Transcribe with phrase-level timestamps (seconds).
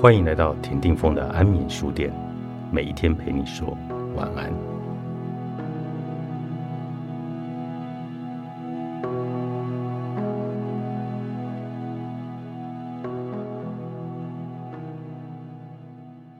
[0.00, 2.10] 欢迎来到田定峰的安眠书店，
[2.72, 3.76] 每一天陪你说
[4.16, 4.50] 晚安。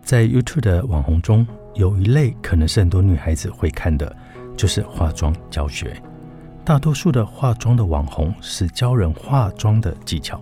[0.03, 4.17] 在 YouTube 的网红中，有一类可能是很多女孩子会看的，
[4.57, 5.95] 就是化妆教学。
[6.65, 10.41] 大多数的化妆的网红是教人化妆的技巧。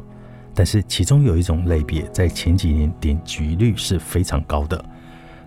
[0.59, 4.85] 但是其中有一种类别，在前几年点击率是非常高的，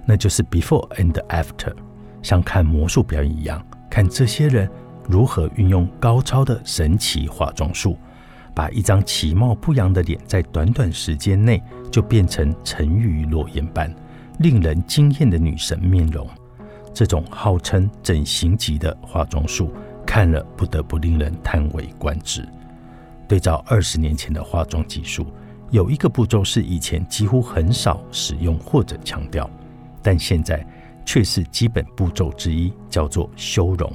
[0.05, 1.75] 那就是 before and after，
[2.23, 4.70] 像看魔术表演一样，看这些人
[5.09, 7.97] 如何运用高超的神奇化妆术，
[8.55, 13.93] 把一张其貌不扬的脸，在短短时间内就变成沉鱼落雁般
[14.39, 16.25] 令人惊艳的女神面容。
[16.93, 19.73] 这种号称整形级的化妆术，
[20.05, 22.48] 看了不得不令人叹为观止。
[23.32, 25.26] 对照二十年前的化妆技术，
[25.70, 29.49] 有一个步骤是以前几乎很少使用或者强调，
[30.01, 30.68] 但现在
[31.05, 33.90] 却是基本步骤之一，叫做修容。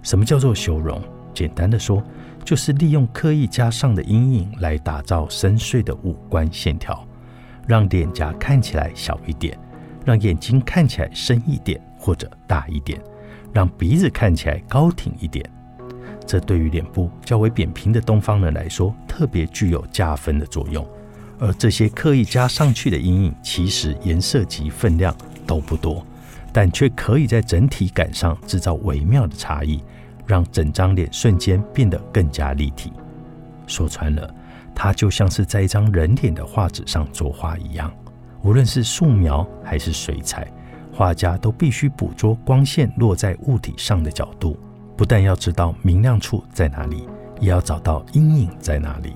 [0.00, 0.98] 什么叫做修容？
[1.34, 2.02] 简单的说，
[2.42, 7.06] 就是利用刻意加上的阴影来打造深邃的五官线条，
[7.68, 9.58] 让脸颊看起来小一点，
[10.06, 12.98] 让眼睛看起来深一点或者大一点，
[13.52, 15.44] 让鼻子看起来高挺一点。
[16.26, 20.86] 这对于脸部较为扁平的东方人来说，特别具有加分的作用。
[21.38, 25.14] 而这些刻意加上去的阴影，其实颜色及分量
[25.46, 26.06] 都不多，
[26.52, 29.82] 但却可以在整体感上制造微妙的差异，
[30.26, 32.92] 让整张脸瞬间变得更加立体。
[33.66, 34.32] 说穿了，
[34.74, 37.92] 它就像是在一张人脸的画纸上作画一样，
[38.42, 40.46] 无论是素描还是水彩，
[40.92, 44.56] 画家都必须捕捉光线落在物体上的角度。
[44.96, 47.08] 不但要知道明亮处在哪里，
[47.40, 49.14] 也要找到阴影在哪里。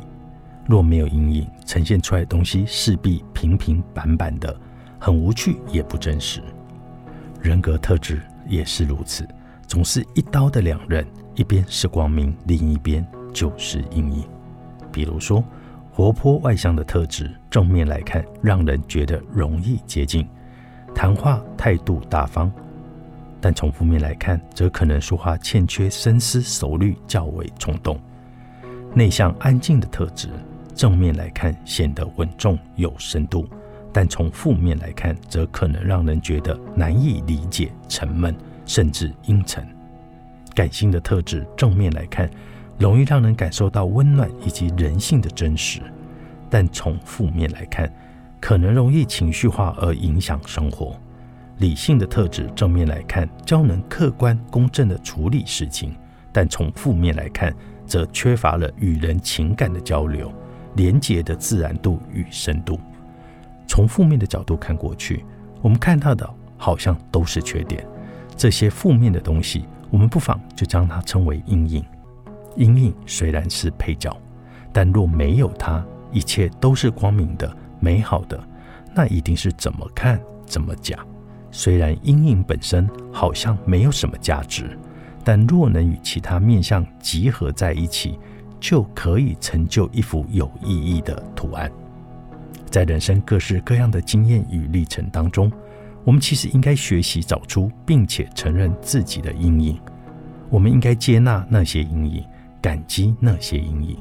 [0.67, 4.55] 若没有阴影，呈现出来的东西势必平平板板的，
[4.99, 6.43] 很无趣也不真实。
[7.41, 9.27] 人格特质也是如此，
[9.67, 11.07] 总是一刀的两刃，
[11.37, 14.25] 一边是光明，另一边就是阴影。
[14.93, 15.43] 比如说，
[15.93, 20.29] 活泼外向的特质，正面来看，让人觉得容易接近，
[20.95, 22.53] 谈话态度大方。
[23.41, 27.99] 但从负面来看，则可能说话欠缺深思熟虑，较为冲动。
[28.95, 30.29] 内向安静的特质，
[30.75, 33.49] 正面来看显得稳重有深度，
[33.93, 38.35] 但从负面来看，则可能让人觉得难以理解、沉闷，
[38.67, 39.67] 甚至阴沉。
[40.55, 42.29] 感性的特质，正面来看
[42.79, 45.81] 容易让人感受到温暖以及人性的真实，
[46.51, 47.93] 但从负面来看，
[48.41, 50.99] 可能容易情绪化而影响生活。
[51.59, 55.91] 理性的特质，正面来看，较能客观公正的处理事情；
[56.33, 57.55] 但从负面来看，
[57.87, 60.33] 则缺乏了与人情感的交流、
[60.77, 62.79] 连结的自然度与深度。
[63.67, 65.25] 从负面的角度看过去，
[65.61, 67.85] 我们看到的好像都是缺点。
[68.37, 71.85] 这些负面的东西，我们不妨就将它称为阴影。
[72.57, 74.17] 阴影虽然是配角，
[74.73, 78.41] 但若没有它，一切都是光明的、美好的，
[78.95, 81.05] 那一定是怎么看怎么假。
[81.51, 84.79] 虽然阴影本身好像没有什么价值，
[85.25, 88.19] 但若能与其他面相集合在一起，
[88.61, 91.71] 就可以成就一幅有意义的图案。
[92.71, 95.51] 在人生各式各样的经验与历程当中，
[96.05, 99.81] 我们其实应该学习找出并且承认自己的阴影。
[100.51, 102.25] 我们应该接纳那些阴影，
[102.61, 103.97] 感激那些阴影，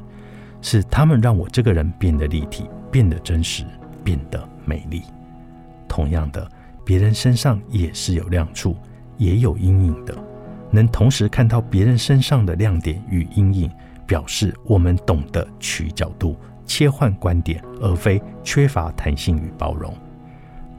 [0.60, 3.64] 是他们让我这个人变得立体、变得真实、
[4.04, 5.02] 变得美丽。
[5.88, 6.46] 同样的。
[6.88, 8.74] 别人身上也是有亮处，
[9.18, 10.16] 也有阴影的。
[10.70, 13.70] 能同时看到别人身上的亮点与阴影，
[14.06, 16.34] 表示我们懂得取角度、
[16.64, 19.94] 切换观点，而非缺乏弹性与包容。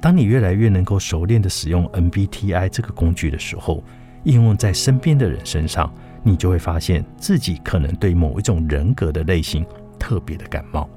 [0.01, 3.83] 当你越来越能够熟练的使用 MBTI 这个工具的时候，
[4.23, 5.93] 应用在身边的人身上，
[6.23, 9.63] 你就会发现自己可能对某一种人格的类型
[9.99, 10.89] 特别的感冒。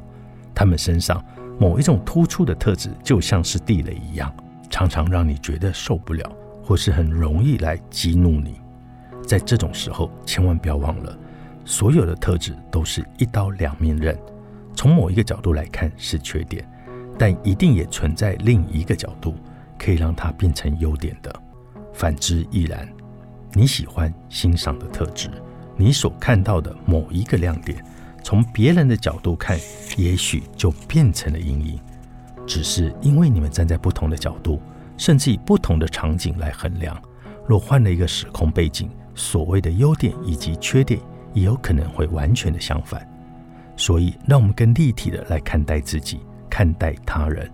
[0.54, 1.22] 他们身上
[1.60, 4.34] 某一种突出的特质，就像是地雷一样。
[4.72, 6.28] 常常让你觉得受不了，
[6.64, 8.58] 或是很容易来激怒你。
[9.24, 11.16] 在这种时候，千万不要忘了，
[11.66, 14.18] 所有的特质都是一刀两面刃。
[14.74, 16.66] 从某一个角度来看是缺点，
[17.18, 19.34] 但一定也存在另一个角度，
[19.78, 21.32] 可以让它变成优点的。
[21.92, 22.88] 反之亦然。
[23.52, 25.28] 你喜欢欣赏的特质，
[25.76, 27.84] 你所看到的某一个亮点，
[28.24, 29.58] 从别人的角度看，
[29.98, 31.78] 也许就变成了阴影。
[32.52, 34.60] 只是因为你们站在不同的角度，
[34.98, 36.94] 甚至以不同的场景来衡量。
[37.46, 41.00] 若换了一个时空背景，所谓的优点以及缺点
[41.32, 43.08] 也有可能会完全的相反。
[43.74, 46.20] 所以，让我们更立体的来看待自己，
[46.50, 47.50] 看待他人，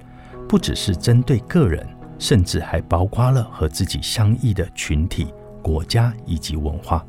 [0.49, 1.87] 不只是针对个人，
[2.19, 5.29] 甚至还包括了和自己相异的群体、
[5.63, 7.07] 国家以及文化。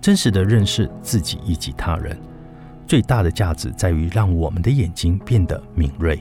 [0.00, 2.20] 真实的认识自己以及他人，
[2.84, 6.20] 最大的价值在于让我们的眼睛变得敏锐，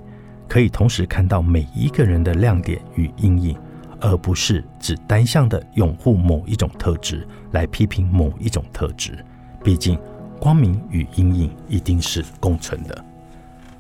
[0.52, 3.58] 可以同时看到每一个人的亮点与阴影，
[4.02, 9.24] 而不是只单向的拥护某一种特质来批评某一种特质。
[9.64, 9.98] 毕竟，
[10.42, 13.06] 光明与阴影一定是共存的。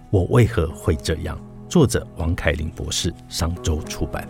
[0.09, 1.37] 我为何会这样？
[1.67, 4.25] 作者王凯琳博士，上周出版。